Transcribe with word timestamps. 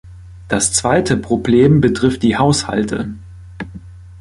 Das 0.47 0.73
zweite 0.73 1.15
Problem 1.15 1.79
betrifft 1.79 2.23
die 2.23 2.35
Haushalte. 2.35 3.13